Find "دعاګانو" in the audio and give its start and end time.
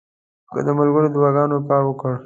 1.13-1.57